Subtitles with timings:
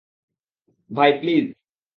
[0.89, 1.45] ভাই, প্লিজ।